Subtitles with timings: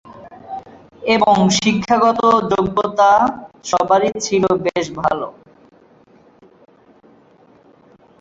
[1.07, 2.21] এবং শিক্ষাগত
[2.51, 3.11] যোগ্যতা
[3.65, 5.27] সবারই ছিল বেশ ভালো।